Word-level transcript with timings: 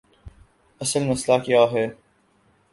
اصل 0.81 1.03
مسئلہ 1.07 1.37
کیا 1.43 1.61
ہے؟ 1.71 1.87